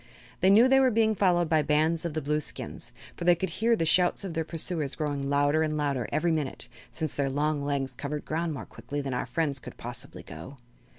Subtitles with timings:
[0.39, 3.75] They knew they were being followed by bands of the Blueskins, for they could hear
[3.75, 7.93] the shouts of their pursuers growing louder and louder every minute, since their long legs
[7.93, 10.57] covered the ground more quickly than our friends could possibly go.